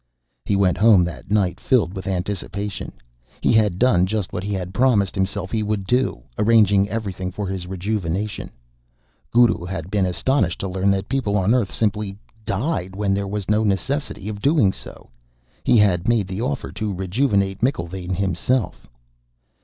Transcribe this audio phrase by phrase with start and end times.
[0.45, 2.91] He went home that night filled with anticipation.
[3.39, 7.45] He had done just what he had promised himself he would do, arranging everything for
[7.45, 8.49] his rejuvenation.
[9.29, 12.17] Guru had been astonished to learn that people on Earth simply
[12.47, 15.11] died when there was no necessity of doing so;
[15.63, 18.87] he had made the offer to rejuvenate McIlvaine himself.